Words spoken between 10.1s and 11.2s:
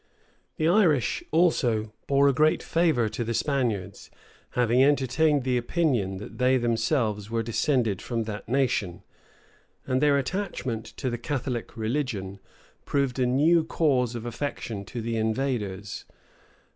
attachment to the